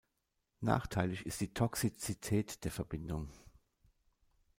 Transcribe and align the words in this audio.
Nachteilig 0.61 1.27
ist 1.27 1.41
die 1.41 1.53
Toxizität 1.53 2.63
der 2.63 2.71
Verbindung. 2.71 3.29